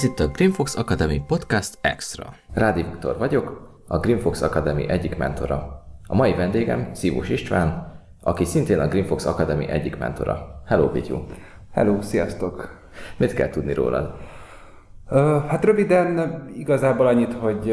[0.00, 2.24] Ez itt a Greenfox Academy Podcast Extra.
[2.54, 5.84] Rádi Viktor vagyok, a Greenfox Academy egyik mentora.
[6.06, 10.62] A mai vendégem Szívós István, aki szintén a Greenfox Academy egyik mentora.
[10.66, 11.18] Hello, Pityu!
[11.72, 12.68] Hello, sziasztok!
[13.16, 14.14] Mit kell tudni rólad?
[15.48, 17.66] Hát röviden igazából annyit, hogy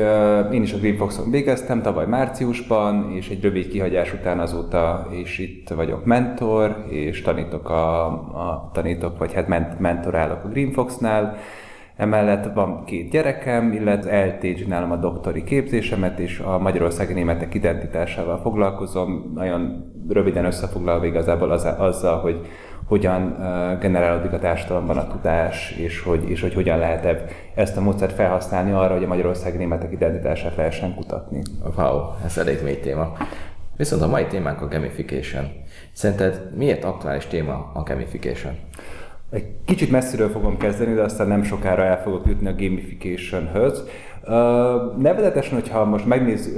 [0.54, 5.70] én is a Greenfoxon végeztem tavaly márciusban, és egy rövid kihagyás után azóta is itt
[5.70, 8.06] vagyok mentor, és tanítok, a,
[8.52, 11.38] a tanítok vagy hát ment, mentorálok a Greenfoxnál.
[11.98, 18.38] Emellett van két gyerekem, illetve elté csinálom a doktori képzésemet, és a Magyarországi Németek identitásával
[18.38, 19.32] foglalkozom.
[19.36, 22.46] Nagyon röviden összefoglalva igazából az, azzal, hogy
[22.88, 23.36] hogyan
[23.80, 28.72] generálódik a társadalomban a tudás, és hogy, és hogy hogyan lehet ezt a módszert felhasználni
[28.72, 31.42] arra, hogy a magyarországi németek identitását lehessen kutatni.
[31.78, 33.14] Wow, ez elég mély téma.
[33.78, 35.52] Viszont a mai témánk a gamification.
[35.94, 38.54] Szerinted miért aktuális téma a gamification?
[39.30, 43.84] Egy kicsit messziről fogom kezdeni, de aztán nem sokára el fogok jutni a gamification-höz.
[44.24, 46.58] Uh, nevezetesen, hogyha most megnéz,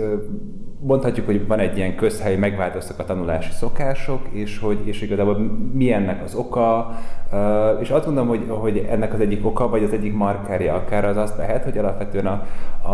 [0.79, 5.37] mondhatjuk, hogy van egy ilyen közhely, megváltoztak a tanulási szokások, és hogy és igazából
[5.73, 6.91] mi ennek az oka,
[7.81, 11.17] és azt gondolom, hogy, hogy ennek az egyik oka, vagy az egyik markerje akár az
[11.17, 12.45] azt lehet, hogy alapvetően a,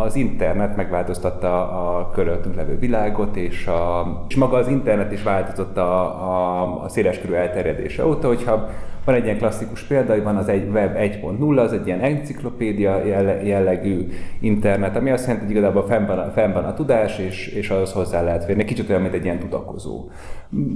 [0.03, 5.77] az internet megváltoztatta a körülöttünk levő világot, és, a, és maga az internet is változott
[5.77, 8.69] a, a, a széleskörű elterjedése óta, hogyha
[9.05, 13.05] van egy ilyen klasszikus példa, hogy van az egy web 1.0, az egy ilyen enciklopédia
[13.43, 14.07] jellegű
[14.39, 17.91] internet, ami azt jelenti, hogy igazából fenn van, fenn van a tudás, és, és az
[17.91, 18.65] hozzá lehet férni.
[18.65, 20.09] Kicsit olyan, mint egy ilyen tudakozó.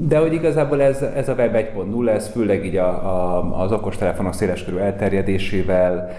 [0.08, 4.34] De hogy igazából ez, ez a web 1.0, ez főleg így a, a, az okostelefonok
[4.34, 6.10] széleskörű elterjedésével,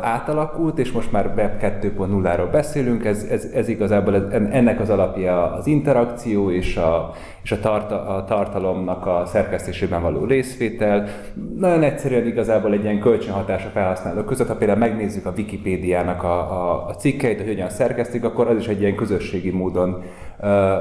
[0.00, 5.66] átalakult, és most már Web 2.0-ról beszélünk, ez, ez, ez igazából ennek az alapja az
[5.66, 7.12] interakció és a,
[7.42, 11.08] és a, tarta, a tartalomnak a szerkesztésében való részvétel.
[11.56, 16.38] Nagyon egyszerűen igazából egy ilyen kölcsönhatás a felhasználók között, ha például megnézzük a Wikipédiának a,
[16.38, 20.02] a, a cikkeit, hogy hogyan szerkesztik, akkor az is egy ilyen közösségi módon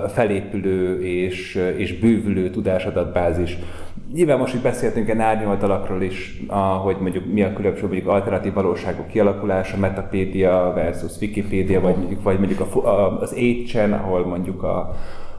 [0.07, 3.57] felépülő és, és bővülő tudásadatbázis.
[4.13, 6.44] Nyilván most itt beszéltünk egy árnyolt alakról is,
[6.83, 12.38] hogy mondjuk mi a különbség mondjuk alternatív valóságok kialakulása, Metapédia versus Wikipédia, vagy mondjuk, vagy
[12.38, 14.95] mondjuk a, a, az 8chan, ahol mondjuk a,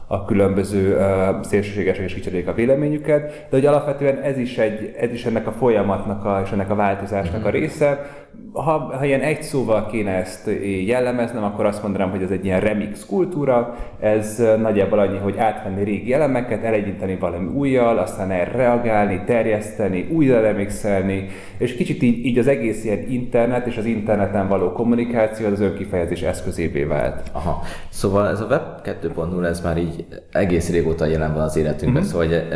[0.07, 5.11] a különböző uh, szélsőségesek is kicserélik a véleményüket, de hogy alapvetően ez is, egy, ez
[5.11, 7.57] is ennek a folyamatnak a, és ennek a változásnak a mhm.
[7.57, 8.05] része.
[8.53, 10.49] Ha, ha ilyen egy szóval kéne ezt
[10.85, 15.83] jellemeznem, akkor azt mondanám, hogy ez egy ilyen remix kultúra, ez nagyjából annyi, hogy átvenni
[15.83, 21.27] régi elemeket, elegyinteni valami újjal, aztán erre reagálni, terjeszteni, újra remixelni,
[21.57, 26.21] és kicsit így, így az egész ilyen internet és az interneten való kommunikáció az önkifejezés
[26.21, 27.29] eszközévé vált.
[27.31, 32.01] Aha, szóval ez a Web 2.0, ez már így egész régóta jelen van az életünkben,
[32.01, 32.11] mm-hmm.
[32.11, 32.47] szóval hogy,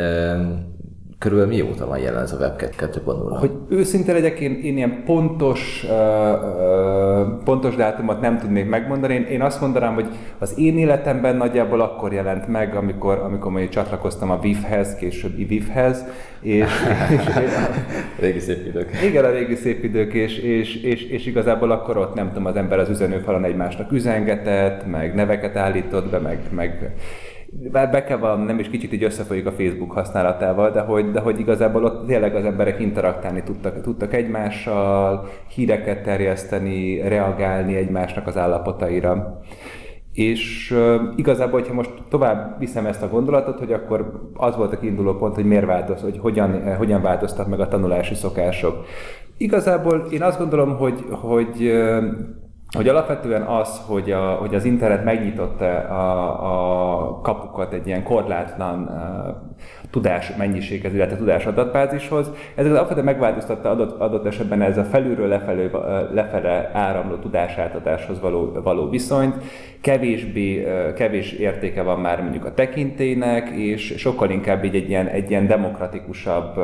[1.20, 3.38] Körülbelül mióta van jelen ez a Web 2.0?
[3.40, 9.14] Hogy őszinte legyek, én, én ilyen pontos, uh, uh, pontos dátumot nem tudnék megmondani.
[9.14, 10.08] Én, én azt mondanám, hogy
[10.40, 16.06] az én életemben nagyjából akkor jelent meg, amikor, amikor majd csatlakoztam a VIF-hez, később VIF-hez.
[16.42, 16.66] És,
[17.10, 17.52] és, és,
[18.20, 18.90] régi szép idők.
[19.04, 22.56] Igen, a régi szép idők, és, és, és, és igazából akkor ott nem tudom, az
[22.56, 26.92] ember az üzenőfalon egymásnak üzengetett, meg neveket állított be, meg, meg
[27.52, 31.20] bár be kell valam, nem is kicsit így összefolyik a Facebook használatával, de hogy, de
[31.20, 38.38] hogy igazából ott tényleg az emberek interaktálni tudtak, tudtak egymással, híreket terjeszteni, reagálni egymásnak az
[38.38, 39.42] állapotaira.
[40.14, 44.80] És uh, igazából, hogyha most tovább viszem ezt a gondolatot, hogy akkor az volt a
[44.80, 48.86] kiinduló pont, hogy miért változ, hogy hogyan, hogyan változtak meg a tanulási szokások.
[49.38, 52.04] Igazából én azt gondolom, hogy, hogy uh,
[52.76, 58.82] hogy alapvetően az, hogy, a, hogy az internet megnyitotta a, a kapukat egy ilyen korlátlan
[58.82, 59.36] uh,
[59.90, 65.70] tudás mennyiséghez, illetve tudás adatbázishoz, ez alapvetően megváltoztatta adott, adott esetben ez a felülről lefelé,
[66.14, 69.36] lefele áramló tudásátadáshoz való, való viszonyt,
[69.82, 75.30] kevésbé, kevés értéke van már mondjuk a tekintének, és sokkal inkább így egy ilyen, egy
[75.30, 76.60] ilyen demokratikusabb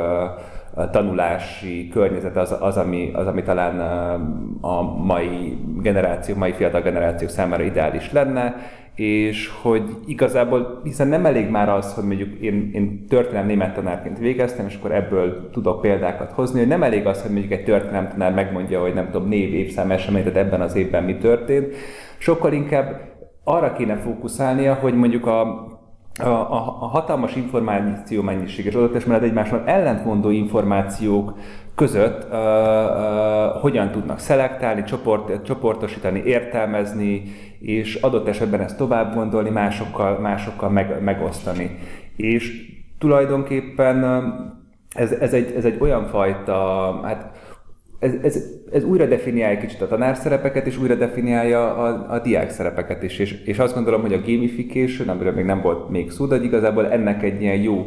[0.92, 3.80] tanulási környezet az, az, ami, az, ami talán
[4.62, 8.56] a mai generáció, mai fiatal generáció számára ideális lenne,
[8.96, 14.18] és hogy igazából, hiszen nem elég már az, hogy mondjuk én, én történelem német tanárként
[14.18, 18.10] végeztem, és akkor ebből tudok példákat hozni, hogy nem elég az, hogy mondjuk egy történelem
[18.10, 21.76] tanár megmondja, hogy nem tudom, név, évszám, esemény, tehát ebben az évben mi történt,
[22.18, 23.02] sokkal inkább
[23.44, 25.68] arra kéne fókuszálnia, hogy mondjuk a
[26.20, 31.38] a, a, a hatalmas információ mennyiség és adott esetben egymásnak ellentmondó információk
[31.76, 37.24] között uh, uh, hogyan tudnak szelektálni, csoport, csoportosítani, értelmezni,
[37.60, 41.78] és adott esetben ezt tovább gondolni, másokkal, másokkal meg, megosztani.
[42.16, 44.04] És tulajdonképpen
[44.94, 47.38] ez, ez, egy, ez egy olyan fajta, hát
[48.04, 53.04] ez, ez, ez újra definiálja kicsit a tanárszerepeket, és újra definiálja a, a diák szerepeket
[53.04, 53.20] is.
[53.20, 56.92] És, és azt gondolom, hogy a gamification, amiről még nem volt még szó, de igazából
[56.92, 57.86] ennek egy ilyen jó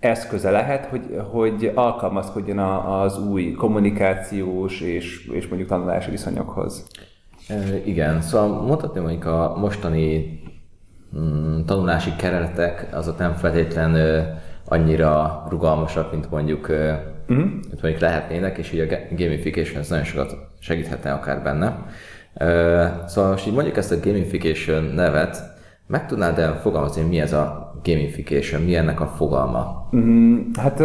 [0.00, 6.86] eszköze lehet, hogy, hogy alkalmazkodjon az új kommunikációs és, és mondjuk tanulási viszonyokhoz.
[7.48, 7.54] E,
[7.84, 10.40] igen, szóval mondhatni mondjuk a mostani
[11.18, 14.22] mm, tanulási keretek azok nem feltétlenül
[14.64, 16.72] annyira rugalmasak, mint mondjuk,
[17.28, 17.50] uh-huh.
[17.70, 21.86] mondjuk lehetnének, és így a gamification ez nagyon sokat segíthetne akár benne.
[23.06, 27.72] Szóval most így mondjuk ezt a gamification nevet, meg tudnád el fogalmazni, mi ez a
[27.84, 29.88] gamification, mi ennek a fogalma?
[29.96, 30.80] Mm, hát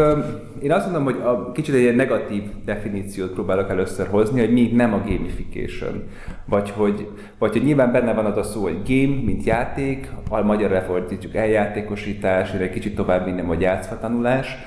[0.62, 4.72] én azt mondom, hogy a kicsit egy ilyen negatív definíciót próbálok először hozni, hogy mi
[4.74, 6.04] nem a gamification.
[6.46, 7.08] Vagy hogy,
[7.40, 11.36] vagy hogy nyilván benne van az a szó, hogy game, mint játék, a magyarra fordítjuk
[11.36, 14.58] eljátékosítás, egy kicsit tovább minden, hogy játszva tanulás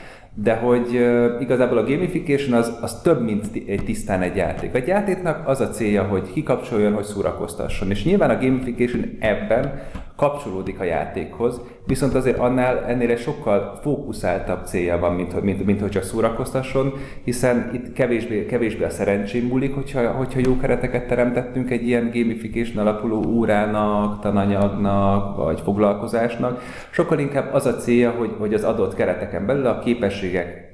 [0.42, 1.00] de hogy
[1.40, 4.74] igazából a gamification az, az több, mint egy tisztán egy játék.
[4.74, 7.90] Egy játéknak az a célja, hogy kikapcsoljon, hogy szórakoztasson.
[7.90, 9.82] És nyilván a gamification ebben
[10.16, 15.80] kapcsolódik a játékhoz, viszont azért annál ennél egy sokkal fókuszáltabb célja van, mint, mint, mint
[15.80, 16.92] hogy csak szórakoztasson,
[17.24, 22.86] hiszen itt kevésbé, kevésbé a szerencsém múlik, hogyha, hogyha jó kereteket teremtettünk egy ilyen gamification
[22.86, 26.62] alapuló órának, tananyagnak, vagy foglalkozásnak.
[26.90, 30.66] Sokkal inkább az a célja, hogy, hogy az adott kereteken belül a képességek,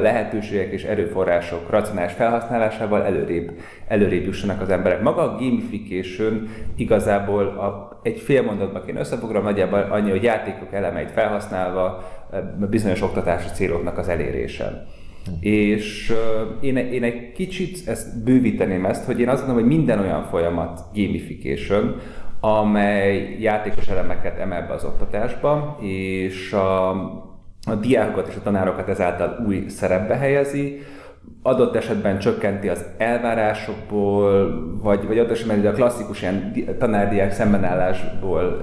[0.00, 3.52] lehetőségek és erőforrások racionális felhasználásával előrébb,
[3.88, 5.02] előrébb jussanak az emberek.
[5.02, 11.10] Maga a gamification igazából a, egy fél mondatban kéne összefoglalom, nagyjából annyi, hogy játékok elemeit
[11.10, 12.04] felhasználva
[12.70, 14.86] bizonyos oktatási céloknak az elérése.
[15.40, 16.12] És
[16.60, 20.80] én, én egy kicsit ezt bővíteném ezt, hogy én azt gondolom, hogy minden olyan folyamat
[20.94, 21.96] gamification,
[22.40, 26.90] amely játékos elemeket emel be az oktatásba, és a,
[27.66, 30.78] a diákokat és a tanárokat ezáltal új szerepbe helyezi,
[31.42, 34.50] adott esetben csökkenti az elvárásokból,
[34.82, 38.60] vagy, vagy adott esetben a klasszikus ilyen tanárdiák szembenállásból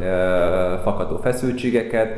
[0.84, 2.10] fakadó feszültségeket,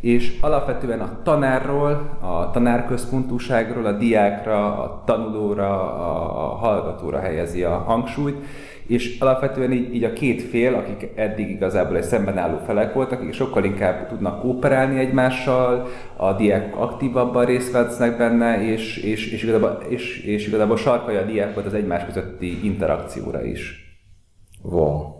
[0.00, 5.96] és alapvetően a tanárról, a tanárközpontúságról, a diákra, a tanulóra,
[6.42, 8.36] a hallgatóra helyezi a hangsúlyt,
[8.86, 13.20] és alapvetően így, így a két fél, akik eddig igazából egy szemben álló felek voltak,
[13.20, 15.86] akik sokkal inkább tudnak kooperálni egymással,
[16.16, 21.24] a diákok aktívabban részt vesznek benne, és, és, és, igazából, és, és igazából sarkalja a
[21.24, 23.86] diákot az egymás közötti interakcióra is.
[24.62, 25.17] Wow.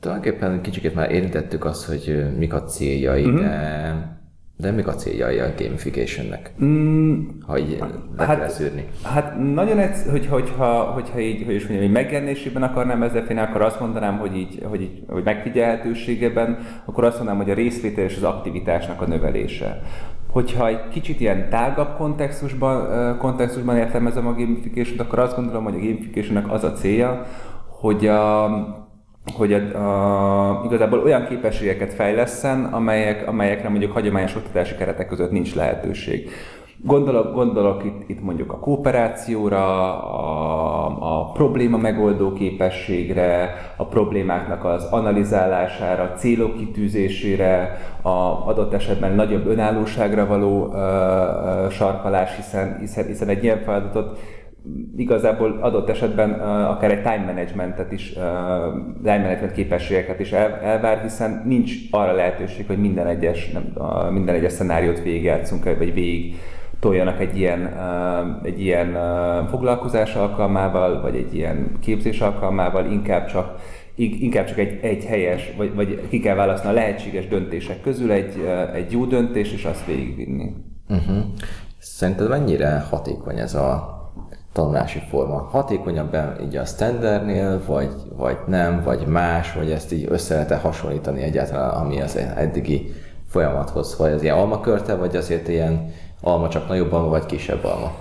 [0.00, 3.40] Tulajdonképpen kicsit már érintettük azt, hogy mik a céljai, uh-huh.
[3.40, 4.16] de
[4.60, 6.52] de még a céljai a gamificationnek?
[6.64, 7.84] Mm, ha így
[8.16, 8.84] le hát, kell szűrni.
[9.02, 13.50] Hát nagyon egyszerű, hogy, hogyha, hogyha így, hogy is mondjam, hogy megjelenésében akarnám ezzel finálni,
[13.50, 18.04] akkor azt mondanám, hogy így, hogy, így, hogy megfigyelhetőségében, akkor azt mondanám, hogy a részvétel
[18.04, 19.82] és az aktivitásnak a növelése.
[20.30, 25.78] Hogyha egy kicsit ilyen tágabb kontextusban, kontextusban értelmezem a gamification akkor azt gondolom, hogy a
[25.78, 27.26] gamificationnek az a célja,
[27.68, 28.44] hogy a,
[29.36, 35.54] hogy a, a, igazából olyan képességeket fejleszen, amelyek, amelyekre mondjuk hagyományos oktatási keretek között nincs
[35.54, 36.30] lehetőség.
[36.82, 39.64] Gondolok, gondolok itt, itt mondjuk a kooperációra,
[40.02, 48.08] a, a probléma megoldó képességre, a problémáknak az analizálására, célok kitűzésére, a
[48.46, 54.18] adott esetben nagyobb önállóságra való ö, ö, sarkalás, hiszen, hiszen, hiszen egy ilyen feladatot
[54.96, 58.22] igazából adott esetben uh, akár egy time managementet is, uh,
[59.02, 64.10] time management képességeket is el, elvár, hiszen nincs arra lehetőség, hogy minden egyes, nem, uh,
[64.10, 66.34] minden egyes szenáriót végigjátszunk, vagy végig
[66.80, 67.70] toljanak egy ilyen,
[68.42, 68.96] egy ilyen
[69.48, 73.60] foglalkozás alkalmával, vagy egy ilyen képzés alkalmával, inkább csak
[73.94, 78.34] inkább csak egy, egy helyes, vagy, vagy ki kell választani a lehetséges döntések közül egy,
[78.74, 80.52] egy jó döntés, és azt végigvinni.
[80.88, 81.24] Uh-huh.
[81.78, 83.97] Szerinted mennyire hatékony ez a
[84.58, 85.48] tanulási forma.
[85.50, 91.22] Hatékonyabb így a standardnél, vagy, vagy nem, vagy más, vagy ezt így össze lehet hasonlítani
[91.22, 92.94] egyáltalán, ami az eddigi
[93.28, 97.92] folyamathoz, vagy az ilyen almakörte, vagy azért ilyen alma csak nagyobb alma, vagy kisebb alma?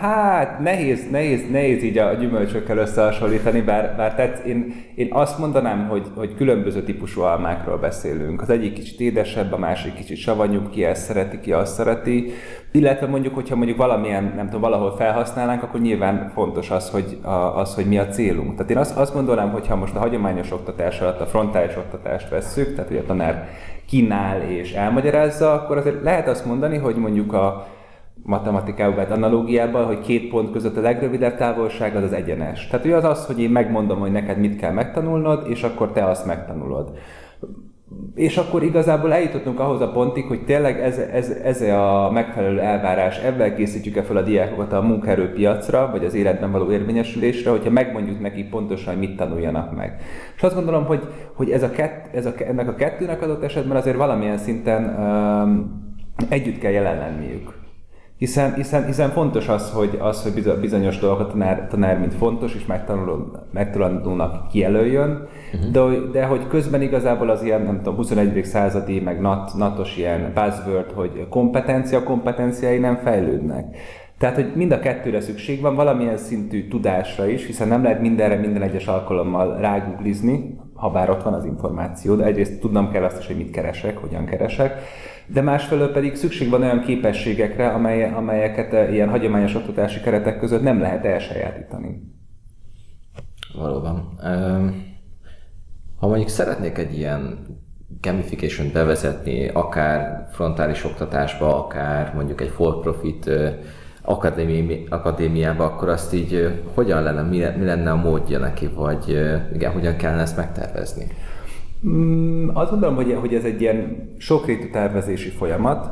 [0.00, 5.88] Hát nehéz, nehéz, nehéz így a gyümölcsökkel összehasonlítani, bár, bár tetsz, én, én azt mondanám,
[5.88, 8.42] hogy, hogy különböző típusú almákról beszélünk.
[8.42, 12.32] Az egyik kicsit édesebb, a másik kicsit savanyúbb, ki ezt szereti, ki azt szereti.
[12.72, 17.58] Illetve mondjuk, hogyha mondjuk valamilyen, nem tudom, valahol felhasználnánk, akkor nyilván fontos az, hogy, a,
[17.58, 18.54] az, hogy mi a célunk.
[18.54, 22.28] Tehát én azt, azt gondolom, hogy ha most a hagyományos oktatás alatt a frontális oktatást
[22.28, 23.48] vesszük, tehát hogy a tanár
[23.86, 27.66] kínál és elmagyarázza, akkor azért lehet azt mondani, hogy mondjuk a
[28.28, 32.66] matematikában, vagy analógiában, hogy két pont között a legrövidebb távolság az az egyenes.
[32.66, 36.04] Tehát ugye az az, hogy én megmondom, hogy neked mit kell megtanulnod, és akkor te
[36.04, 36.98] azt megtanulod.
[38.14, 43.18] és akkor igazából eljutottunk ahhoz a pontig, hogy tényleg ez, ez, ez a megfelelő elvárás,
[43.18, 48.50] ebben készítjük-e fel a diákokat a munkaerőpiacra, vagy az életben való érvényesülésre, hogyha megmondjuk nekik
[48.50, 50.00] pontosan, hogy mit tanuljanak meg.
[50.36, 51.02] És azt gondolom, hogy,
[51.34, 55.86] hogy ez a kett, ez a, ennek a kettőnek adott esetben azért valamilyen szinten um,
[56.28, 57.57] együtt kell jelen lenniük.
[58.18, 62.66] Hiszen, hiszen, hiszen fontos az, hogy, az, hogy bizonyos dolgokat tanár, tanár mint fontos, és
[63.52, 65.70] megtanulónak kijelöljön, uh-huh.
[65.70, 68.44] de, de hogy közben igazából az ilyen, nem tudom, 21.
[68.44, 73.76] századi, meg nat, natos ilyen buzzword, hogy kompetencia, kompetenciái nem fejlődnek.
[74.18, 78.36] Tehát, hogy mind a kettőre szükség van, valamilyen szintű tudásra is, hiszen nem lehet mindenre
[78.36, 83.18] minden egyes alkalommal ráguglizni, ha bár ott van az információ, de egyrészt tudnom kell azt
[83.18, 84.82] is, hogy mit keresek, hogyan keresek,
[85.32, 90.62] de másfelől pedig szükség van olyan képességekre, amely, amelyeket eh, ilyen hagyományos oktatási keretek között
[90.62, 92.00] nem lehet elsajátítani.
[93.54, 94.18] Valóban.
[95.98, 97.46] Ha mondjuk szeretnék egy ilyen
[98.00, 103.30] gamification bevezetni, akár frontális oktatásba, akár mondjuk egy for-profit
[104.02, 109.08] akadémi, akadémiába, akkor azt így hogyan lenne, mi lenne a módja neki, vagy
[109.52, 111.06] igen, hogyan kellene ezt megtervezni?
[111.86, 115.90] Mm, azt gondolom, hogy, hogy ez egy ilyen sokrétű tervezési folyamat,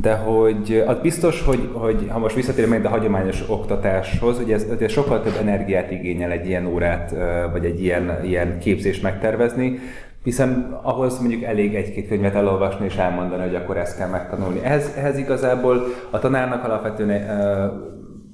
[0.00, 4.66] de hogy az biztos, hogy, hogy ha most visszatérünk meg a hagyományos oktatáshoz, hogy ez,
[4.80, 7.14] ez sokkal több energiát igényel egy ilyen órát,
[7.52, 9.78] vagy egy ilyen, ilyen képzést megtervezni,
[10.22, 14.60] hiszen ahhoz mondjuk elég egy-két könyvet elolvasni és elmondani, hogy akkor ezt kell megtanulni.
[14.62, 17.30] Ehhez, ehhez igazából a tanárnak alapvetően,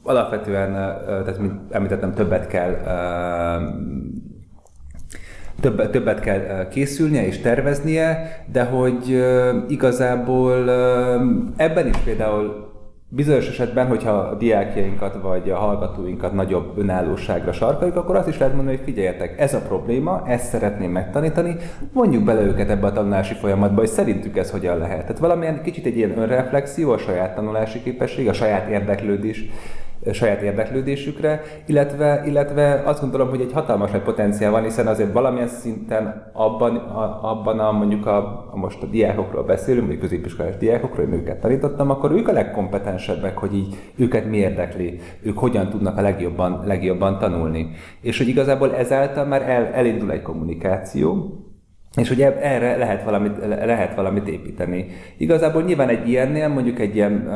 [0.03, 0.73] alapvetően
[1.07, 2.77] tehát mint említettem, többet kell
[5.63, 9.25] többet, többet kell készülnie és terveznie, de hogy
[9.69, 10.71] igazából
[11.57, 12.71] ebben is például
[13.15, 18.55] Bizonyos esetben, hogyha a diákjainkat vagy a hallgatóinkat nagyobb önállóságra sarkaljuk, akkor azt is lehet
[18.55, 21.57] mondani, hogy figyeljetek, ez a probléma, ezt szeretném megtanítani,
[21.93, 25.01] mondjuk bele őket ebbe a tanulási folyamatba, hogy szerintük ez hogyan lehet.
[25.01, 29.45] Tehát valamilyen kicsit egy ilyen önreflexió, a saját tanulási képesség, a saját érdeklődés
[30.11, 35.49] saját érdeklődésükre, illetve, illetve azt gondolom, hogy egy hatalmas nagy potenciál van, hiszen azért valamilyen
[35.49, 38.17] szinten abban, a, abban a, mondjuk a,
[38.53, 43.39] a most a diákokról beszélünk, vagy középiskolás diákokról, én őket tanítottam, akkor ők a legkompetensebbek,
[43.39, 47.71] hogy így őket mi érdekli, ők hogyan tudnak a legjobban, legjobban tanulni.
[48.01, 51.37] És hogy igazából ezáltal már el, elindul egy kommunikáció,
[51.97, 54.87] és hogy erre lehet valamit, lehet valamit építeni.
[55.17, 57.31] Igazából nyilván egy ilyennél mondjuk egy ilyen,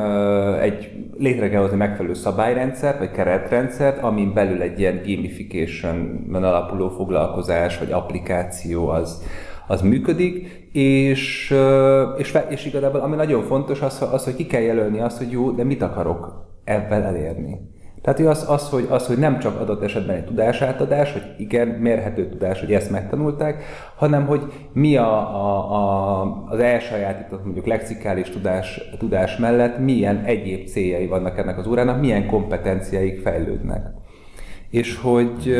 [0.61, 7.79] egy létre kell hozni megfelelő szabályrendszert, vagy keretrendszert, amin belül egy ilyen gamification alapuló foglalkozás,
[7.79, 9.23] vagy applikáció az,
[9.67, 11.53] az működik, és,
[12.17, 15.51] és, és igazából ami nagyon fontos az, az, hogy ki kell jelölni azt, hogy jó,
[15.51, 17.59] de mit akarok ebben elérni.
[18.07, 22.29] Tehát az, az, hogy, az, hogy nem csak adott esetben egy tudásátadás, hogy igen, mérhető
[22.29, 23.63] tudás, hogy ezt megtanulták,
[23.95, 24.41] hanem hogy
[24.73, 31.37] mi a, a, a, az elsajátított mondjuk lexikális tudás, tudás mellett milyen egyéb céljai vannak
[31.37, 33.85] ennek az órának, milyen kompetenciáik fejlődnek.
[34.69, 35.55] És hogy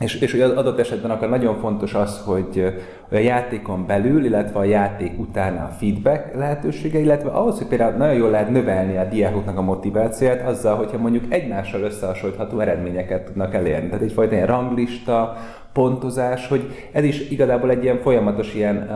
[0.00, 2.74] és, és hogy adott esetben akkor nagyon fontos az, hogy
[3.10, 8.14] a játékon belül, illetve a játék után a feedback lehetősége, illetve ahhoz, hogy például nagyon
[8.14, 13.86] jól lehet növelni a diákoknak a motivációját azzal, hogyha mondjuk egymással összehasonlítható eredményeket tudnak elérni.
[13.86, 15.36] Tehát egyfajta ilyen ranglista,
[15.72, 18.86] pontozás, hogy ez is igazából egy ilyen folyamatos ilyen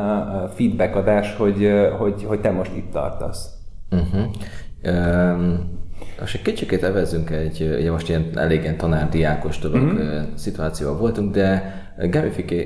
[0.55, 3.49] feedback adás, hogy, hogy, hogy te most itt tartasz.
[3.91, 4.31] Uh-huh.
[4.83, 5.83] Um
[6.21, 10.23] most egy kicsikét evezünk egy, ugye most ilyen elég ilyen tanár-diákos dolog mm-hmm.
[10.35, 11.75] szituációval voltunk, de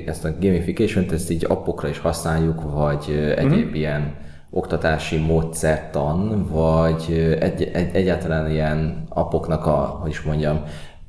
[0.05, 3.73] ezt a gamification-t ezt így appokra is használjuk, vagy egyéb mm-hmm.
[3.73, 4.15] ilyen
[4.49, 10.63] oktatási módszertan, vagy egy, egy, egyáltalán ilyen appoknak a, hogy is mondjam,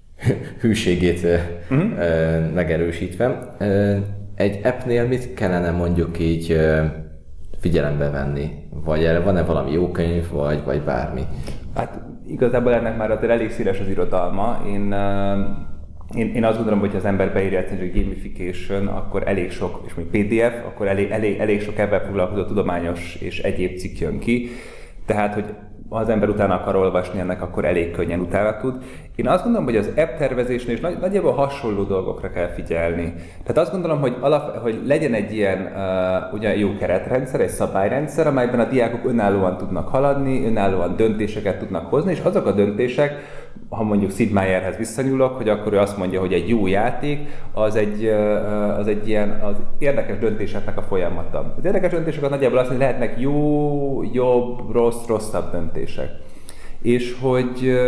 [0.61, 1.27] hűségét
[1.75, 2.55] mm-hmm.
[2.55, 3.57] megerősítve.
[4.35, 6.61] Egy appnél mit kellene mondjuk így
[7.61, 8.51] figyelembe venni?
[8.85, 11.23] Vagy erre van-e valami jó könyv, vagy, vagy bármi?
[11.75, 14.63] Hát igazából ennek már azért elég széles az irodalma.
[14.67, 14.95] Én,
[16.15, 19.95] én, én azt gondolom, hogy ha az ember beírja hogy gamification, akkor elég sok, és
[19.95, 24.49] még PDF, akkor elég, elég, elég sok ebben foglalkozó tudományos és egyéb cikk jön ki.
[25.07, 25.45] Tehát, hogy
[25.91, 28.75] ha az ember utána akar olvasni ennek, akkor elég könnyen utána tud.
[29.17, 33.15] Én azt gondolom, hogy az app tervezésnél is nagy, nagyjából hasonló dolgokra kell figyelni.
[33.43, 38.27] Tehát azt gondolom, hogy, alap, hogy legyen egy ilyen uh, ugye jó keretrendszer, egy szabályrendszer,
[38.27, 43.13] amelyben a diákok önállóan tudnak haladni, önállóan döntéseket tudnak hozni, és azok a döntések,
[43.71, 47.77] ha mondjuk Sid Meierhez visszanyúlok, hogy akkor ő azt mondja, hogy egy jó játék az
[47.77, 48.05] egy,
[48.79, 51.55] az egy ilyen az érdekes döntéseknek a folyamata.
[51.59, 56.09] Az érdekes döntések az nagyjából azt, hogy lehetnek jó, jobb, rossz, rosszabb döntések.
[56.83, 57.81] És hogy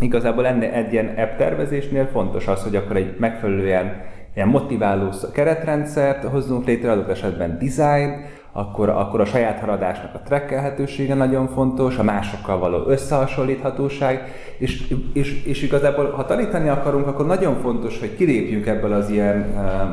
[0.00, 4.02] igazából enne egy ilyen app tervezésnél fontos az, hogy akkor egy megfelelően
[4.34, 8.10] ilyen motiváló keretrendszert hozzunk létre, adott esetben design,
[8.56, 15.44] akkor, akkor a saját haladásnak a trekkelhetősége nagyon fontos, a másokkal való összehasonlíthatóság, és, és,
[15.44, 19.46] és igazából, ha tanítani akarunk, akkor nagyon fontos, hogy kilépjünk ebből az ilyen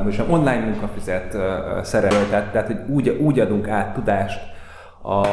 [0.06, 4.40] uh, online munkafizet uh, szerelő, tehát, tehát hogy úgy, úgy adunk át tudást
[5.02, 5.26] a,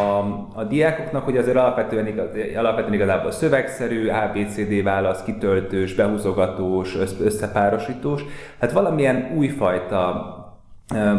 [0.53, 2.19] a diákoknak, hogy azért alapvetően,
[2.57, 8.21] alapvetően igazából szövegszerű, ABCD válasz, kitöltős, behúzogatós, összepárosítós,
[8.59, 10.38] hát valamilyen újfajta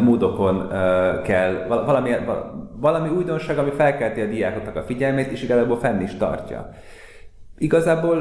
[0.03, 0.67] módokon
[1.23, 2.09] kell, valami,
[2.79, 6.69] valami újdonság, ami felkelti a diákoknak a figyelmét, és igazából fenn is tartja.
[7.57, 8.17] Igazából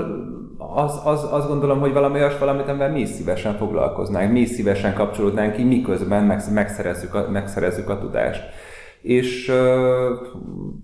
[0.58, 4.48] az, az, azt gondolom, hogy valami olyas valamit, amivel mi is szívesen foglalkoznánk, mi is
[4.48, 8.42] szívesen kapcsolódnánk ki, miközben megszerezzük a, megszerezzük a tudást
[9.02, 10.18] és uh,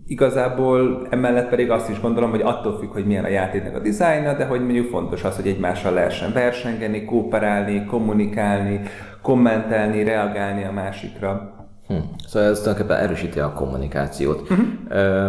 [0.07, 4.35] igazából emellett pedig azt is gondolom, hogy attól függ, hogy milyen a játéknak a dizájna,
[4.35, 8.81] de hogy mondjuk fontos az, hogy egymással lehessen versengeni, kooperálni, kommunikálni,
[9.27, 11.55] kommentelni, reagálni a másikra.
[11.87, 11.95] Hm.
[12.27, 14.41] Szóval ez tulajdonképpen erősíti a kommunikációt.
[14.41, 14.67] Uh-huh.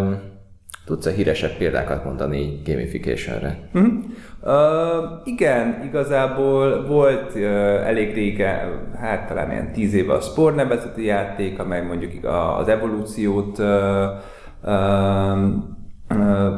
[0.01, 0.19] Um,
[0.85, 3.57] Tudsz-e híresebb példákat mondani gamificationre?
[3.73, 3.93] Uh-huh.
[4.43, 4.53] Uh,
[5.23, 7.43] igen, igazából volt uh,
[7.87, 12.11] elég régen, hát talán ilyen tíz éve a Spore nevezeti játék, amely mondjuk
[12.59, 13.65] az evolúciót uh,
[14.63, 15.67] uh,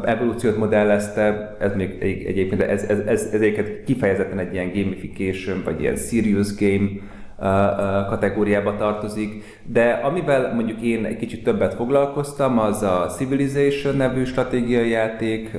[0.04, 3.42] evolúciót modellezte, ez még egy, egyébként ez, ez, ez, ez
[3.86, 6.90] kifejezetten egy ilyen gamification, vagy ilyen serious game
[8.10, 14.90] kategóriába tartozik, de amivel mondjuk én egy kicsit többet foglalkoztam, az a Civilization nevű stratégiai
[14.90, 15.56] játék,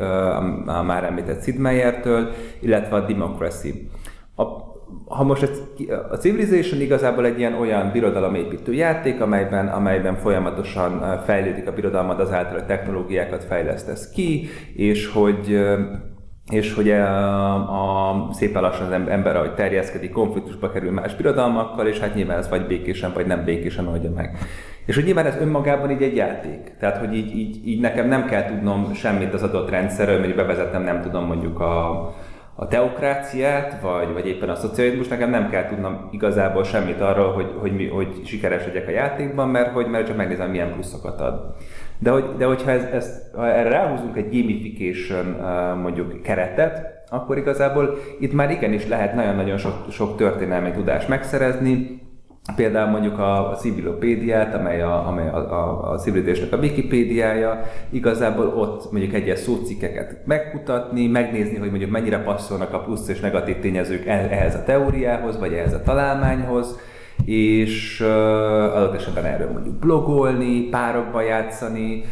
[0.67, 2.29] a már említett Sid Meiertől,
[2.61, 3.89] illetve a Democracy.
[4.37, 4.43] A,
[5.07, 5.51] ha most
[6.11, 12.53] a Civilization igazából egy ilyen olyan birodalomépítő játék, amelyben, amelyben folyamatosan fejlődik a birodalmad azáltal,
[12.53, 15.61] hogy technológiákat fejlesztesz ki, és hogy
[16.51, 21.99] és hogy a, a, szépen lassan az ember, ahogy terjeszkedik, konfliktusba kerül más birodalmakkal, és
[21.99, 24.39] hát nyilván ez vagy békésen, vagy nem békésen oldja meg.
[24.85, 26.73] És hogy nyilván ez önmagában így egy játék.
[26.79, 30.83] Tehát, hogy így, így, így nekem nem kell tudnom semmit az adott rendszerről, mert bevezetnem
[30.83, 31.91] nem tudom mondjuk a,
[32.55, 37.55] a teokráciát, vagy, vagy éppen a szocializmus, nekem nem kell tudnom igazából semmit arról, hogy,
[37.59, 41.55] hogy, mi, hogy sikeres legyek a játékban, mert hogy mert csak megnézem, milyen pluszokat ad.
[42.03, 45.27] De, hogy, de hogyha ez, ez, ha erre ráhúzunk egy gamification
[45.83, 52.01] mondjuk keretet, akkor igazából itt már igenis lehet nagyon-nagyon sok, sok történelmi tudást megszerezni,
[52.57, 58.47] Például mondjuk a, a civilopédiát, amely a, amely a, a, a civilizésnek a wikipédiája, igazából
[58.47, 64.07] ott mondjuk egyes szócikkeket megkutatni, megnézni, hogy mondjuk mennyire passzolnak a plusz és negatív tényezők
[64.07, 66.79] ehhez a teóriához, vagy ehhez a találmányhoz,
[67.25, 68.01] és
[68.75, 72.05] adott esetben erről mondjuk blogolni, párokba játszani,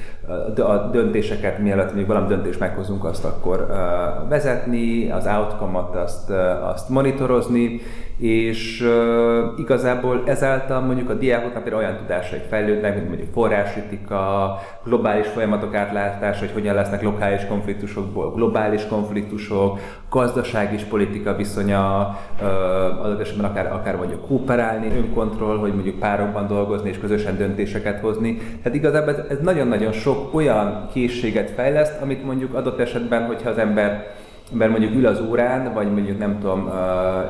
[0.57, 3.66] a döntéseket, mielőtt még valami döntést meghozunk, azt akkor
[4.29, 6.31] vezetni, az outcome-ot azt,
[6.62, 7.81] azt monitorozni,
[8.18, 14.54] és uh, igazából ezáltal mondjuk a diákoknak például olyan tudásaik fejlődnek, mint mondjuk forráskritika,
[14.85, 19.78] globális folyamatok átlátása, hogy hogyan lesznek lokális konfliktusokból globális konfliktusok,
[20.11, 26.46] gazdaság és politika viszonya, uh, adott esetben akár, akár mondjuk kooperálni, önkontroll, hogy mondjuk párokban
[26.46, 28.37] dolgozni és közösen döntéseket hozni.
[28.62, 33.59] Tehát igazából ez, ez nagyon-nagyon sok olyan készséget fejleszt, amit mondjuk adott esetben, hogyha az
[33.59, 34.07] ember
[34.52, 36.70] ember mondjuk ül az órán, vagy mondjuk nem tudom,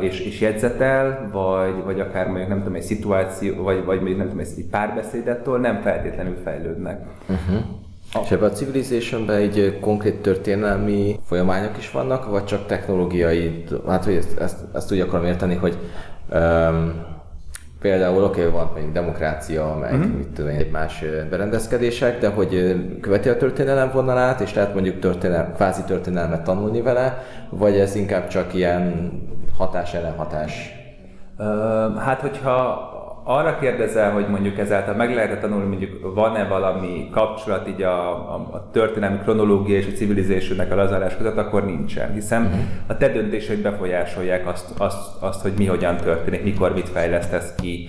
[0.01, 4.29] és, és jegyzetel, vagy, vagy akár mondjuk nem tudom, egy szituáció, vagy, vagy mondjuk nem
[4.29, 7.01] tudom, egy párbeszédettől nem feltétlenül fejlődnek.
[7.29, 7.65] Uh-huh.
[8.13, 8.23] Ah.
[8.25, 14.15] És ebben a civilization egy konkrét történelmi folyamányok is vannak, vagy csak technológiai, hát hogy
[14.15, 15.79] ezt, ezt, ezt úgy akarom érteni, hogy
[16.33, 17.08] um,
[17.81, 20.17] Például oké, okay, van mondjuk demokrácia, meg uh-huh.
[20.17, 25.53] mit tudom egy más berendezkedések, de hogy követi a történelem vonalát, és lehet mondjuk történelem,
[25.55, 29.13] kvázi történelmet tanulni vele, vagy ez inkább csak ilyen
[29.57, 30.73] hatás ellen hatás?
[31.99, 32.87] Hát, hogyha
[33.31, 38.49] arra kérdezel, hogy mondjuk ezáltal meg lehet tanulni, mondjuk van-e valami kapcsolat így a, a,
[38.53, 42.13] a történelmi kronológia és a civilizációnak a lazárás között, akkor nincsen.
[42.13, 42.61] Hiszen uh-huh.
[42.87, 47.89] a te döntéseid befolyásolják azt, azt, azt, hogy mi hogyan történik, mikor mit fejlesztesz ki,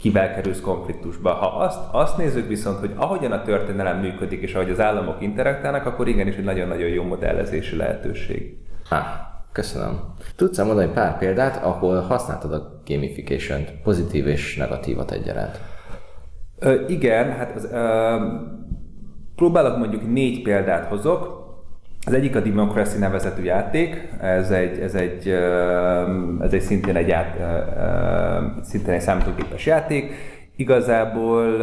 [0.00, 1.30] kivel kerülsz konfliktusba.
[1.30, 5.86] Ha azt, azt nézzük viszont, hogy ahogyan a történelem működik, és ahogy az államok interaktálnak,
[5.86, 8.56] akkor igenis egy nagyon-nagyon jó modellezési lehetőség.
[8.88, 9.28] Ha.
[9.52, 10.00] Köszönöm.
[10.36, 15.60] Tudsz -e mondani pár példát, ahol használtad a gamification-t, pozitív és negatívat egyaránt?
[16.58, 18.16] Ö, igen, hát az, ö,
[19.36, 21.38] próbálok mondjuk négy példát hozok.
[22.06, 25.28] Az egyik a Democracy nevezetű játék, ez egy, ez egy,
[26.40, 27.36] ez egy szintén egy, ját,
[28.62, 30.12] szintén egy számítógépes játék,
[30.60, 31.56] Igazából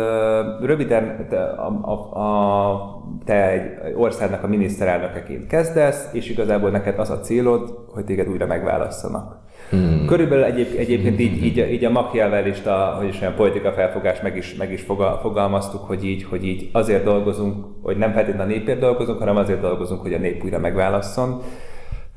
[0.62, 7.10] röviden te, a, a, a, te egy országnak a miniszterelnökeként kezdesz, és igazából neked az
[7.10, 9.38] a célod, hogy téged újra megválasszanak.
[9.70, 10.06] Hmm.
[10.08, 14.56] Körülbelül egyéb, egyébként így, így, így a machiavellista, hogy is olyan politika felfogás meg is,
[14.56, 14.86] meg is
[15.22, 19.62] fogalmaztuk, hogy így, hogy így azért dolgozunk, hogy nem feltétlenül a népért dolgozunk, hanem azért
[19.62, 21.42] dolgozunk, hogy a nép újra megválasszon.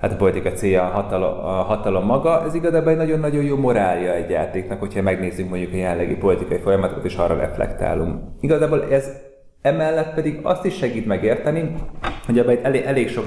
[0.01, 4.13] Hát a politika célja a hatalom, a hatalom maga, ez igazából egy nagyon-nagyon jó morálja
[4.13, 8.23] egy játéknak, hogyha megnézzük mondjuk a jelenlegi politikai folyamatokat, és arra reflektálunk.
[8.41, 9.11] Igazából ez
[9.63, 11.75] emellett pedig azt is segít megérteni,
[12.27, 13.25] hogy ebben elég, elég sok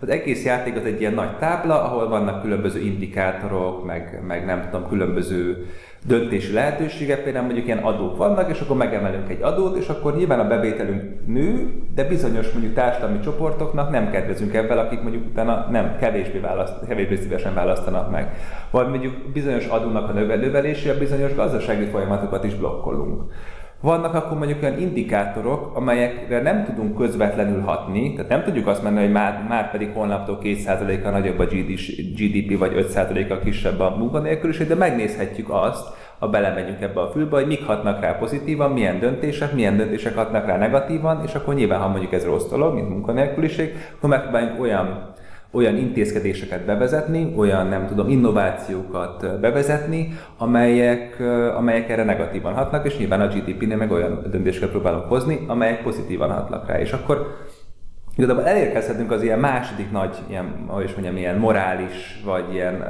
[0.00, 4.68] az egész játék az egy ilyen nagy tábla, ahol vannak különböző indikátorok, meg, meg nem
[4.70, 5.66] tudom, különböző
[6.04, 10.40] döntési lehetőségek, például mondjuk ilyen adók vannak, és akkor megemelünk egy adót, és akkor nyilván
[10.40, 15.96] a bevételünk nő, de bizonyos mondjuk társadalmi csoportoknak nem kedvezünk ebben, akik mondjuk utána nem
[15.98, 18.32] kevésbé, választ, kevésbé szívesen választanak meg.
[18.70, 23.22] Vagy mondjuk bizonyos adónak a növelésére bizonyos gazdasági folyamatokat is blokkolunk.
[23.80, 29.04] Vannak akkor mondjuk olyan indikátorok, amelyekre nem tudunk közvetlenül hatni, tehát nem tudjuk azt mondani,
[29.04, 31.44] hogy már, már pedig holnaptól 2%-kal nagyobb a
[32.14, 37.46] GDP, vagy 5%-kal kisebb a munkanélküliség, de megnézhetjük azt, ha belemegyünk ebbe a fülbe, hogy
[37.46, 41.88] mik hatnak rá pozitívan, milyen döntések, milyen döntések hatnak rá negatívan, és akkor nyilván, ha
[41.88, 45.14] mondjuk ez rossz dolog, mint munkanélküliség, akkor megpróbáljunk olyan
[45.56, 51.20] olyan intézkedéseket bevezetni, olyan nem tudom, innovációkat bevezetni, amelyek,
[51.56, 56.30] amelyek erre negatívan hatnak, és nyilván a GDP-nél meg olyan döntéseket próbálunk hozni, amelyek pozitívan
[56.30, 56.80] hatnak rá.
[56.80, 57.36] És akkor
[58.16, 62.84] igazából elérkezhetünk az ilyen második nagy, ilyen, ahogy is mondjam, ilyen morális, vagy ilyen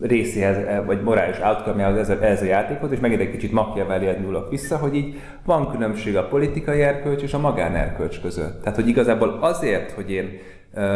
[0.00, 4.76] részéhez, vagy morális outcome ez, ez a játékhoz, és megint egy kicsit Machiavelli nyúlok vissza,
[4.76, 8.62] hogy így van különbség a politikai erkölcs és a magánerkölcs között.
[8.62, 10.38] Tehát, hogy igazából azért, hogy én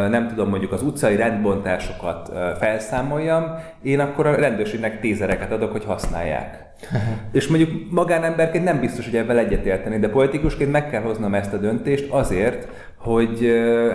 [0.08, 3.44] nem tudom, mondjuk az utcai rendbontásokat felszámoljam,
[3.82, 6.70] én akkor a rendőrségnek tézereket adok, hogy használják.
[7.32, 11.56] és mondjuk magánemberként nem biztos, hogy ebben egyetérteni, de politikusként meg kell hoznom ezt a
[11.58, 13.46] döntést azért, hogy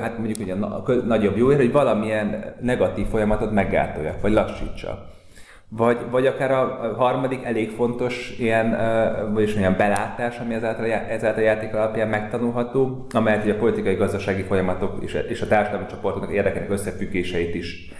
[0.02, 0.56] hát mondjuk ugye
[1.06, 5.16] nagyobb jó ér, hogy valamilyen negatív folyamatot meggátoljak, vagy lassítsa.
[5.69, 8.77] Vagy, vagy akár a harmadik elég fontos ilyen,
[9.34, 15.03] vagyis olyan belátás, ami ezáltal, ezáltal a játék alapján megtanulható, amelyet a politikai gazdasági folyamatok
[15.30, 17.91] és, a társadalmi csoportoknak érdekelnek összefüggéseit is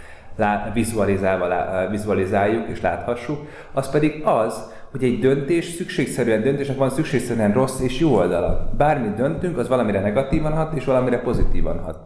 [0.72, 3.38] vizualizálva, vizualizáljuk és láthassuk,
[3.72, 8.70] az pedig az, hogy egy döntés szükségszerűen döntésnek van szükségszerűen rossz és jó oldala.
[8.76, 11.98] Bármit döntünk, az valamire negatívan hat, és valamire pozitívan hat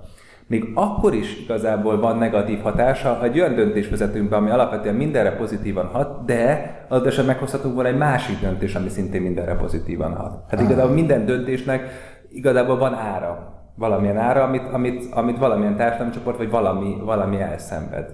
[0.53, 5.31] még akkor is igazából van negatív hatása egy olyan döntés vezetünk be, ami alapvetően mindenre
[5.37, 10.45] pozitívan hat, de az esetben meghozhatunk volna egy másik döntés, ami szintén mindenre pozitívan hat.
[10.49, 11.89] Hát igazából minden döntésnek
[12.31, 18.11] igazából van ára, valamilyen ára, amit, amit, amit valamilyen társadalmi csoport, vagy valami, valami elszenved.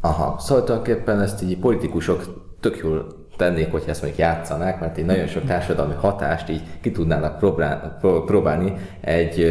[0.00, 2.22] Aha, szóval tulajdonképpen ezt így politikusok
[2.60, 6.90] tök jól tennék, hogyha ezt mondjuk játszanák, mert így nagyon sok társadalmi hatást így ki
[6.90, 7.38] tudnának
[8.26, 9.46] próbálni egy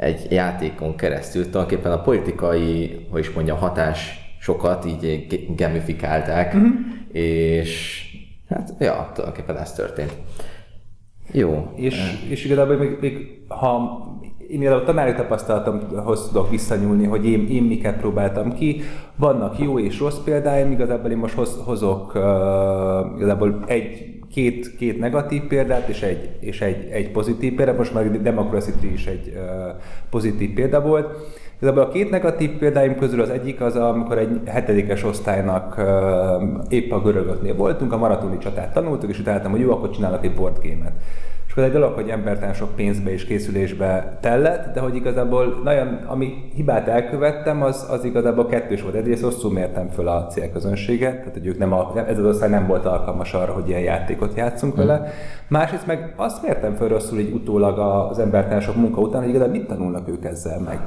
[0.00, 6.70] egy játékon keresztül tulajdonképpen a politikai, hogy is mondjam, hatás sokat így gamifikálták, uh-huh.
[7.12, 8.02] és
[8.48, 10.12] hát ja, tulajdonképpen ez történt.
[11.32, 11.72] Jó.
[11.76, 14.02] És, és igazából még, még ha
[14.50, 18.82] én igazából tanári tapasztalatomhoz tudok visszanyúlni, hogy én, én miket próbáltam ki.
[19.16, 22.22] Vannak jó és rossz példáim, igazából én most hoz, hozok uh,
[23.16, 28.22] igazából egy két, két negatív példát és egy, és egy, egy pozitív példát, most már
[28.22, 29.42] Democracy Tree is egy uh,
[30.10, 31.16] pozitív példa volt.
[31.56, 35.84] Igazából a két negatív példáim közül az egyik az, amikor egy hetedikes osztálynak uh,
[36.68, 40.34] épp a görögöknél voltunk, a maratoni csatát tanultuk, és utáltam, hogy jó, akkor csinálok egy
[40.34, 40.92] board game-et.
[41.50, 45.98] És akkor egy dolog, hogy embertelen sok pénzbe és készülésbe tellett, de hogy igazából nagyon,
[46.06, 48.94] ami hibát elkövettem, az, az igazából kettős volt.
[48.94, 52.66] Egyrészt rosszul mértem föl a célközönséget, tehát hogy ők nem, a, ez az osztály nem
[52.66, 54.96] volt alkalmas arra, hogy ilyen játékot játszunk vele.
[54.96, 55.06] Hmm.
[55.48, 57.78] Másrészt meg azt mértem föl rosszul így utólag
[58.10, 60.78] az embertelen sok munka után, hogy igazából mit tanulnak ők ezzel meg.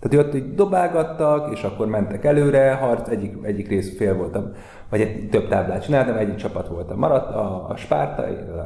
[0.00, 4.52] Tehát ott így dobálgattak, és akkor mentek előre, harc, egyik, egyik rész fél voltam,
[4.90, 8.22] vagy egy, több táblát csináltam, egyik csapat volt a maradt, a, a spárta,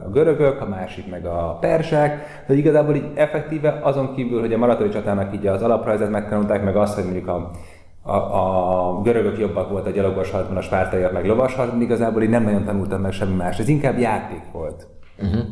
[0.07, 4.59] a görögök, a másik meg a persák, de igazából így effektíve azon kívül, hogy a
[4.59, 7.51] maratoni csatának így az alaprajzát megtanulták, meg azt, hogy mondjuk a,
[8.03, 12.31] a, a görögök jobbak volt a gyalogos harcban, a spártaiak meg lovas harcban, igazából így
[12.31, 13.59] nem nagyon tanultam meg semmi más.
[13.59, 14.87] Ez inkább játék volt.
[15.23, 15.45] Uh-huh.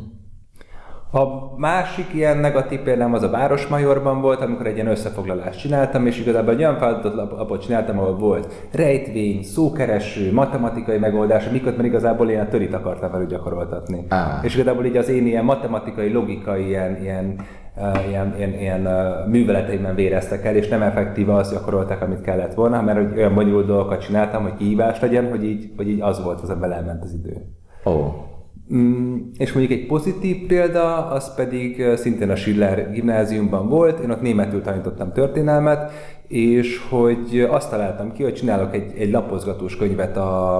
[1.14, 6.20] A másik ilyen negatív példám az a Városmajorban volt, amikor egy ilyen összefoglalást csináltam, és
[6.20, 12.74] igazából egy olyan feladatot csináltam, ahol volt rejtvény, szókereső, matematikai megoldás, miközben igazából ilyen törit
[12.74, 14.06] akartam velük gyakoroltatni.
[14.08, 14.44] Ah.
[14.44, 17.40] És igazából így az én ilyen matematikai, logikai ilyen, ilyen
[17.76, 22.54] Uh, ilyen, ilyen, ilyen uh, műveleteimben véreztek el, és nem effektíve azt gyakorolták, amit kellett
[22.54, 26.24] volna, mert hogy olyan bonyolult dolgokat csináltam, hogy kihívás legyen, hogy így, hogy így az
[26.24, 27.36] volt, az a belement az idő.
[27.84, 27.90] Ó.
[27.90, 28.31] Oh.
[28.74, 34.20] Mm, és mondjuk egy pozitív példa, az pedig szintén a Schiller gimnáziumban volt, én ott
[34.20, 35.92] németül tanítottam történelmet,
[36.28, 40.56] és hogy azt találtam ki, hogy csinálok egy, egy lapozgatós könyvet a,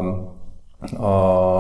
[0.97, 1.11] a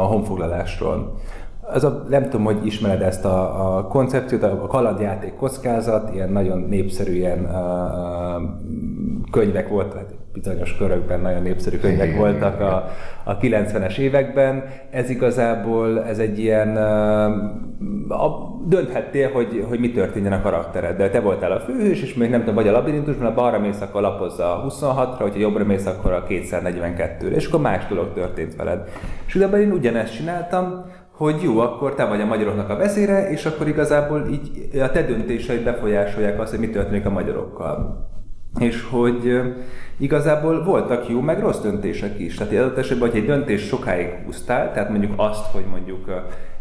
[0.07, 1.15] honfoglalásról.
[1.61, 6.59] Az a, nem tudom, hogy ismered ezt a, a koncepciót, a kalandjáték kockázat, ilyen nagyon
[6.59, 8.43] népszerű ilyen uh,
[9.31, 12.91] könyvek voltak, hát bizonyos körökben nagyon népszerű könyvek voltak a,
[13.25, 14.65] a 90-es években.
[14.91, 16.77] Ez igazából, ez egy ilyen,
[18.09, 21.11] a, dönthettél, hogy, hogy mi történjen a karaktereddel.
[21.11, 24.01] Te voltál a főhős, és még nem tudom, vagy a labirintusban, a balra mész, akkor
[24.01, 28.89] lapozza a 26-ra, hogyha jobbra mész, akkor a 242-re, és akkor más dolog történt veled.
[29.27, 33.47] És igazából én ugyanezt csináltam, hogy jó, akkor te vagy a magyaroknak a vezére, és
[33.47, 38.11] akkor igazából így a te döntéseid befolyásolják azt, hogy mi történik a magyarokkal
[38.59, 39.41] és hogy
[39.97, 42.35] igazából voltak jó, meg rossz döntések is.
[42.35, 46.11] Tehát adott esetben, hogy egy döntés sokáig húztál, tehát mondjuk azt, hogy mondjuk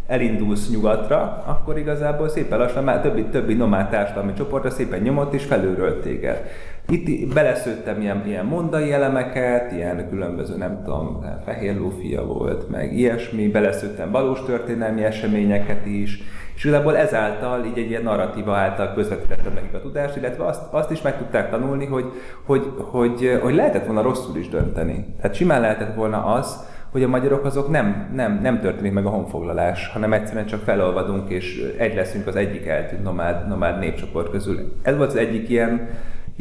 [0.07, 5.43] elindulsz nyugatra, akkor igazából szépen lassan már többi, többi nomád társadalmi csoportra szépen nyomott és
[5.43, 6.49] felülről téged.
[6.89, 13.47] Itt beleszőttem ilyen, ilyen mondai elemeket, ilyen különböző, nem tudom, fehér lófia volt, meg ilyesmi,
[13.47, 16.23] beleszőttem valós történelmi eseményeket is,
[16.55, 20.91] és igazából ezáltal így egy ilyen narratíva által közvetítettem nekik a tudást, illetve azt, azt
[20.91, 22.05] is meg tudták tanulni, hogy,
[22.45, 25.05] hogy, hogy, hogy lehetett volna rosszul is dönteni.
[25.21, 29.09] Tehát simán lehetett volna az, hogy a magyarok azok nem, nem, nem történik meg a
[29.09, 34.73] honfoglalás, hanem egyszerűen csak felolvadunk, és egy leszünk az egyik eltűnt nomád, nomád népcsoport közül.
[34.81, 35.89] Ez volt az egyik ilyen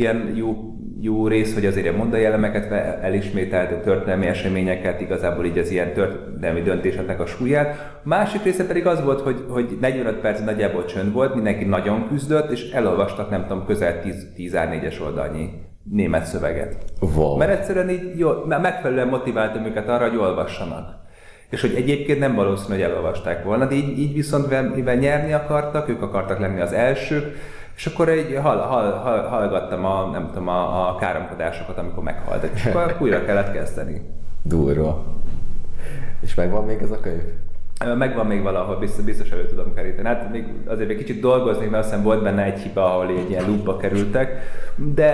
[0.01, 2.71] ilyen jó, jó rész, hogy azért a mondai elemeket
[3.03, 8.01] elismételt, a történelmi eseményeket, igazából így az ilyen történelmi döntéseknek a súlyát.
[8.05, 12.09] A másik része pedig az volt, hogy, hogy 45 perc nagyjából csönd volt, mindenki nagyon
[12.09, 15.49] küzdött, és elolvastak nem tudom, közel 10, 10 A4-es oldalnyi
[15.91, 16.77] német szöveget.
[17.17, 17.37] Wow.
[17.37, 20.99] Mert egyszerűen így jó, megfelelően motiváltam őket arra, hogy olvassanak.
[21.51, 25.89] És hogy egyébként nem valószínű, hogy elolvasták volna, de így, így viszont mivel nyerni akartak,
[25.89, 27.37] ők akartak lenni az elsők,
[27.81, 32.49] és akkor egy hall, hall, hall, hallgattam a, nem tudom, a, a káromkodásokat, amikor meghalt,
[32.55, 34.01] és akkor újra kellett kezdeni.
[34.43, 35.05] Durva.
[36.21, 37.23] És megvan még ez a könyv?
[37.99, 40.09] Megvan még valahol, biztos, biztos elő tudom keríteni.
[40.09, 43.47] Hát még azért egy kicsit dolgozni, mert aztán volt benne egy hiba, ahol egy ilyen
[43.47, 44.39] loopba kerültek,
[44.77, 45.13] de,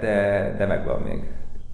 [0.00, 1.22] de, de megvan még.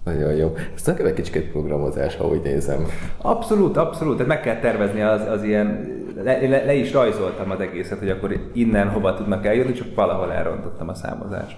[0.03, 0.55] Nagyon jó.
[0.75, 2.85] Ez nekem egy kicsit programozás, ha úgy nézem.
[3.17, 4.13] Abszolút, abszolút.
[4.13, 8.09] Tehát meg kell tervezni az, az ilyen, le, le, le, is rajzoltam az egészet, hogy
[8.09, 11.57] akkor innen hova tudnak eljutni, csak valahol elrontottam a számozást.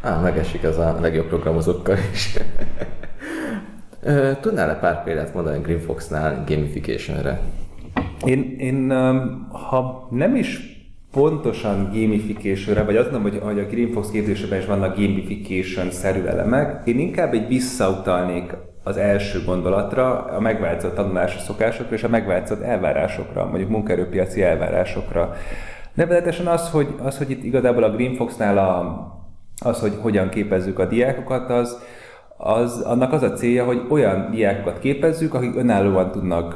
[0.00, 2.38] Á, megesik ez a legjobb programozókkal is.
[4.40, 7.40] Tudnál-e pár példát mondani Green Fox-nál gamificationre?
[8.24, 8.90] Én, én,
[9.48, 10.78] ha nem is
[11.12, 16.98] pontosan gamification vagy azt mondom, hogy, hogy a Greenfox képzésében is vannak gamification-szerű elemek, én
[16.98, 23.70] inkább egy visszautalnék az első gondolatra, a megváltozott tanulási szokásokra és a megváltozott elvárásokra, mondjuk
[23.70, 25.34] munkaerőpiaci elvárásokra.
[25.94, 29.06] Nevezetesen az, hogy, az, hogy itt igazából a Greenfox-nál a,
[29.68, 31.78] az, hogy hogyan képezzük a diákokat, az,
[32.40, 36.54] az, annak az a célja, hogy olyan diákokat képezzük, akik önállóan tudnak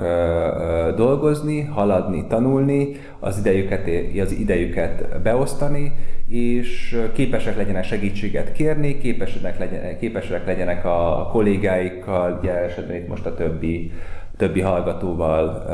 [0.97, 3.89] dolgozni, haladni, tanulni, az idejüket,
[4.21, 5.93] az idejüket beosztani,
[6.29, 13.27] és képesek legyenek segítséget kérni, képesek legyenek, képesek legyenek a kollégáikkal, ugye esetben itt most
[13.27, 13.93] a többi,
[14.37, 15.65] többi hallgatóval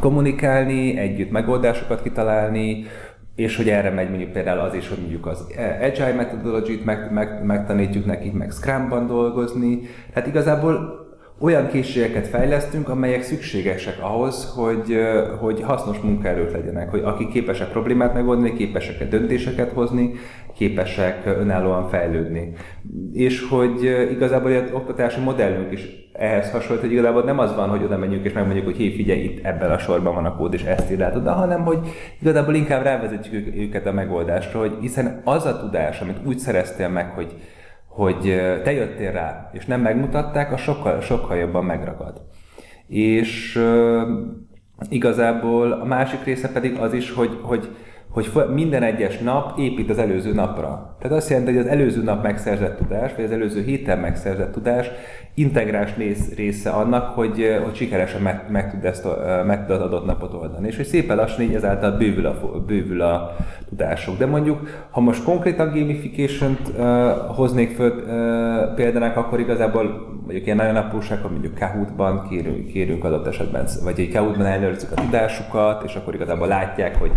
[0.00, 2.84] kommunikálni, együtt megoldásokat kitalálni,
[3.36, 5.46] és hogy erre megy mondjuk például az is, hogy mondjuk az
[5.80, 9.80] Agile methodology-t meg, meg, megtanítjuk nekik, meg Scrum-ban dolgozni.
[10.12, 11.05] Tehát igazából
[11.38, 14.98] olyan készségeket fejlesztünk, amelyek szükségesek ahhoz, hogy,
[15.38, 20.12] hogy hasznos munkaerők legyenek, hogy akik képesek problémát megoldani, képesek döntéseket hozni,
[20.54, 22.52] képesek önállóan fejlődni.
[23.12, 27.82] És hogy igazából egy oktatási modellünk is ehhez hasonlít, hogy igazából nem az van, hogy
[27.82, 30.62] oda menjünk és megmondjuk, hogy hé, figyelj, itt ebben a sorban van a kód, és
[30.62, 31.78] ezt írd oda, hanem hogy
[32.20, 37.10] igazából inkább rávezetjük őket a megoldásra, hogy hiszen az a tudás, amit úgy szereztél meg,
[37.10, 37.34] hogy
[37.96, 38.20] hogy
[38.62, 42.22] te jöttél rá, és nem megmutatták, a sokkal, sokkal jobban megragad.
[42.86, 43.62] És
[44.88, 47.68] igazából a másik része pedig az is, hogy, hogy
[48.16, 50.96] hogy minden egyes nap épít az előző napra.
[50.98, 54.90] Tehát azt jelenti, hogy az előző nap megszerzett tudás, vagy az előző héten megszerzett tudás
[55.34, 55.90] integrás
[56.36, 59.06] része annak, hogy, hogy sikeresen meg, meg, tud ezt,
[59.46, 60.66] meg tud az adott napot oldani.
[60.66, 63.36] És hogy szépen lassan így ezáltal bővül a, bővül a
[63.68, 64.18] tudások.
[64.18, 69.82] De mondjuk, ha most konkrétan gamification-t uh, hoznék föl uh, példának, akkor igazából
[70.22, 74.46] mondjuk ilyen nagyon apróság, mondjuk Kahoot-ban kérünk, kérünk adott esetben, vagy egy Kahoot-ban
[74.96, 77.12] a tudásukat, és akkor igazából látják, hogy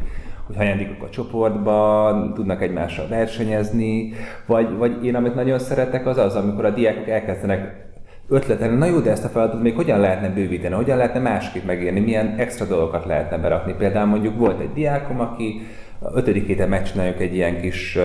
[0.49, 4.13] hogy hanyadikok a csoportban, tudnak egymással versenyezni,
[4.45, 7.87] vagy, vagy én amit nagyon szeretek az az, amikor a diákok elkezdenek
[8.27, 11.99] ötletelni, na jó, de ezt a feladatot még hogyan lehetne bővíteni, hogyan lehetne másképp megírni,
[11.99, 13.73] milyen extra dolgokat lehetne berakni.
[13.77, 15.61] Például mondjuk volt egy diákom, aki
[16.13, 17.97] ötödik héten megcsináljuk egy ilyen kis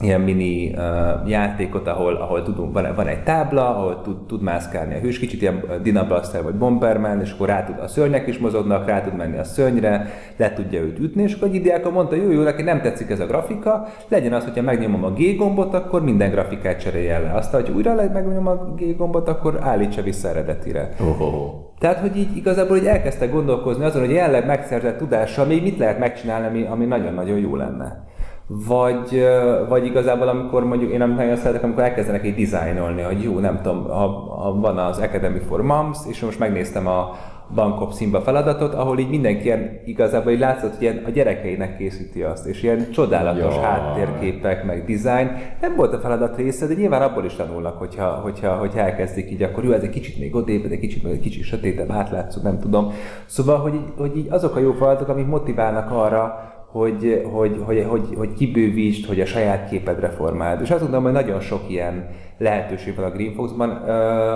[0.00, 4.94] ilyen mini uh, játékot, ahol, ahol tudunk, van, van egy tábla, ahol tud, tud mászkálni
[4.94, 8.86] a hős, kicsit ilyen Dinabraster vagy Bomberman, és akkor rá tud, a szörnyek is mozognak,
[8.86, 10.06] rá tud menni a szörnyre,
[10.36, 13.26] le tudja őt ütni, és akkor egy mondta, jó, jó, neki nem tetszik ez a
[13.26, 17.32] grafika, legyen az, hogyha megnyomom a G gombot, akkor minden grafikát cserélje le.
[17.32, 20.94] Aztán, hogy újra megnyomom a G gombot, akkor állítsa vissza eredetire.
[21.00, 21.66] Oh.
[21.78, 25.98] Tehát, hogy így igazából hogy elkezdtek gondolkozni azon, hogy jelenleg megszerzett tudással még mit lehet
[25.98, 28.06] megcsinálni, ami, ami nagyon-nagyon jó lenne
[28.50, 29.26] vagy,
[29.68, 33.84] vagy igazából amikor mondjuk én nagyon szeretek, amikor elkezdenek egy dizájnolni, hogy jó, nem tudom,
[33.84, 34.08] ha,
[34.42, 37.16] ha van az Academy for Moms, és most megnéztem a
[37.54, 42.22] Bankop Simba feladatot, ahol így mindenki ilyen, igazából így látszott, hogy ilyen a gyerekeinek készíti
[42.22, 43.64] azt, és ilyen csodálatos Jaj.
[43.64, 45.30] háttérképek, meg dizájn.
[45.60, 49.42] Nem volt a feladat része, de nyilván abból is tanulnak, hogyha, hogyha, hogyha elkezdik így,
[49.42, 52.92] akkor jó, ez egy kicsit még odébb, egy kicsit, egy kicsit sötétebb, átlátszó, nem tudom.
[53.26, 58.14] Szóval, hogy, hogy így azok a jó feladatok, amik motiválnak arra, hogy, hogy, hogy, hogy,
[58.16, 60.60] hogy kibővítsd, hogy a saját képedre formáld.
[60.60, 63.68] És azt gondolom, hogy nagyon sok ilyen lehetőség van a Greenfox-ban,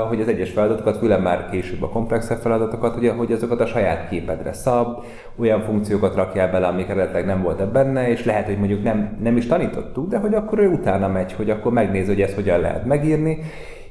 [0.09, 4.09] hogy az egyes feladatokat, főleg már később a komplexebb feladatokat, hogy, hogy azokat a saját
[4.09, 5.05] képedre szab,
[5.39, 9.37] olyan funkciókat rakjál bele, amik eredetileg nem voltak benne, és lehet, hogy mondjuk nem, nem
[9.37, 12.85] is tanítottuk, de hogy akkor ő utána megy, hogy akkor megnéz, hogy ezt hogyan lehet
[12.85, 13.39] megírni,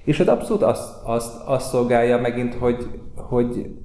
[0.03, 3.75] és az abszolút azt, azt, azt szolgálja megint, hogy, hogy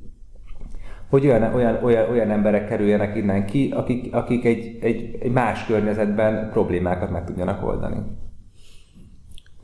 [1.08, 5.66] hogy olyan, olyan, olyan, olyan emberek kerüljenek innen ki, akik, akik egy, egy, egy más
[5.66, 7.96] környezetben problémákat meg tudjanak oldani.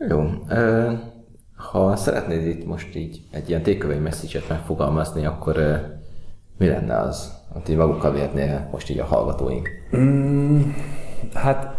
[0.08, 0.22] Jó.
[1.56, 5.56] Ha szeretnéd itt most így egy ilyen takeaway message megfogalmazni, akkor
[6.58, 9.68] mi lenne az, amit így magukkal vihetnél most így a hallgatóink?
[9.96, 10.60] Mm,
[11.34, 11.74] hát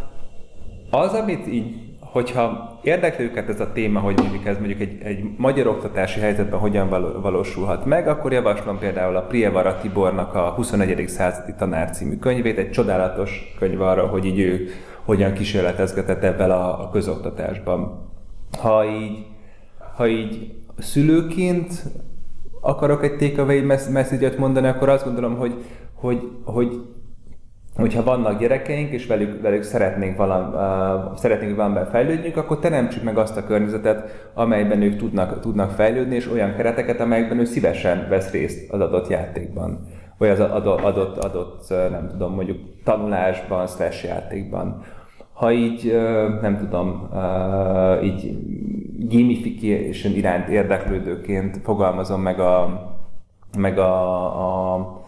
[0.89, 1.82] az, amit így
[2.13, 6.59] hogyha érdekli őket ez a téma, hogy mondjuk ez mondjuk egy, egy magyar oktatási helyzetben
[6.59, 6.89] hogyan
[7.21, 11.07] valósulhat meg, akkor javaslom például a Prievara Tibornak a 21.
[11.07, 14.67] századi tanár című könyvét, egy csodálatos könyv arra, hogy így ő
[15.05, 18.09] hogyan kísérletezgetett ebben a, a közoktatásban.
[18.59, 19.25] Ha így,
[19.95, 21.83] ha így szülőként
[22.61, 25.53] akarok egy takeaway message mondani, akkor azt gondolom, hogy,
[25.93, 26.81] hogy, hogy
[27.75, 33.17] hogyha vannak gyerekeink, és velük, velük szeretnénk, valam, uh, szeretnénk valamiben fejlődni, akkor teremtsük meg
[33.17, 38.31] azt a környezetet, amelyben ők tudnak, tudnak fejlődni, és olyan kereteket, amelyekben ő szívesen vesz
[38.31, 39.79] részt az adott játékban,
[40.17, 44.83] vagy az adott, adott, adott nem tudom, mondjuk tanulásban, slash játékban.
[45.33, 45.93] Ha így,
[46.41, 47.09] nem tudom,
[48.03, 48.37] így
[49.09, 52.81] gamification iránt érdeklődőként fogalmazom meg a,
[53.57, 55.02] meg a, a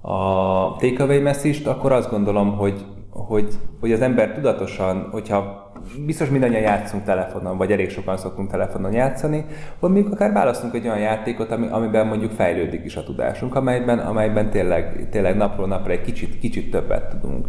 [0.00, 5.72] a takeaway message akkor azt gondolom, hogy, hogy, hogy az ember tudatosan, hogyha
[6.06, 9.44] biztos mindannyian játszunk telefonon, vagy elég sokan szoktunk telefonon játszani,
[9.78, 13.98] hogy még akár választunk egy olyan játékot, ami, amiben mondjuk fejlődik is a tudásunk, amelyben,
[13.98, 17.46] amelyben tényleg, tényleg napról napra egy kicsit, kicsit többet tudunk.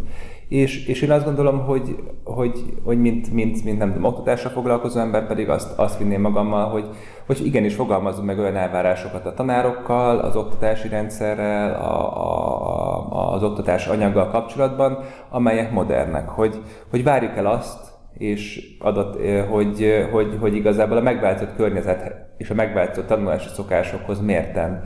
[0.52, 5.00] És, és én azt gondolom, hogy, hogy, hogy mint, mint, mint nem tudom, oktatásra foglalkozó
[5.00, 6.84] ember pedig azt, azt vinném magammal, hogy,
[7.26, 12.16] hogy igenis fogalmazunk meg olyan elvárásokat a tanárokkal, az oktatási rendszerrel, a,
[13.12, 14.98] a, az oktatás anyaggal kapcsolatban,
[15.30, 16.28] amelyek modernek.
[16.28, 22.50] Hogy, hogy várjuk el azt, és adott, hogy, hogy, hogy igazából a megváltozott környezet és
[22.50, 24.84] a megváltozott tanulási szokásokhoz mérten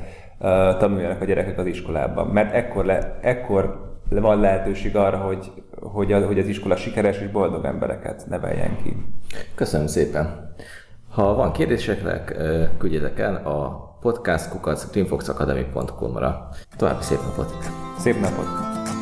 [0.79, 2.27] tanuljanak a gyerekek az iskolában.
[2.27, 7.65] Mert ekkor, le, ekkor van lehetőség arra, hogy, hogy, hogy az iskola sikeres és boldog
[7.65, 8.97] embereket neveljen ki.
[9.55, 10.55] Köszönöm szépen!
[11.11, 12.37] Ha van kérdéseknek,
[12.79, 16.49] küldjetek el a podcastkukac greenfoxacademy.com-ra.
[16.77, 17.55] További szép napot!
[17.99, 18.96] Szép napot!